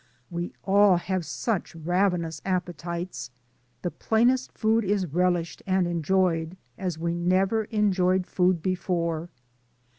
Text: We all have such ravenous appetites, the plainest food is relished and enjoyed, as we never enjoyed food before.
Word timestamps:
We 0.31 0.51
all 0.63 0.97
have 0.97 1.23
such 1.27 1.75
ravenous 1.75 2.41
appetites, 2.43 3.29
the 3.83 3.91
plainest 3.91 4.51
food 4.57 4.83
is 4.83 5.05
relished 5.05 5.61
and 5.67 5.85
enjoyed, 5.85 6.57
as 6.75 6.97
we 6.97 7.13
never 7.13 7.65
enjoyed 7.65 8.25
food 8.25 8.63
before. 8.63 9.29